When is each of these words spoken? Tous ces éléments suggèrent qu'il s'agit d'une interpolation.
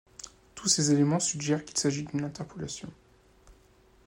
Tous 0.55 0.67
ces 0.67 0.91
éléments 0.91 1.19
suggèrent 1.19 1.63
qu'il 1.63 1.77
s'agit 1.77 2.01
d'une 2.01 2.23
interpolation. 2.23 2.91